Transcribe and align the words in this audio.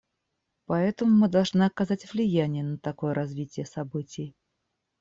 Поэтому 0.65 1.11
мы 1.15 1.27
должны 1.29 1.61
оказать 1.63 2.11
влияние 2.11 2.63
на 2.63 2.79
такое 2.79 3.13
развитие 3.13 3.67
событий. 3.67 4.35